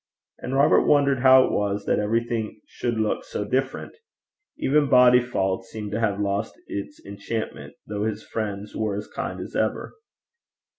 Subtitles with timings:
[0.39, 3.97] And Robert wondered how it was that everything should look so different.
[4.57, 9.55] Even Bodyfauld seemed to have lost its enchantment, though his friends were as kind as
[9.55, 9.93] ever.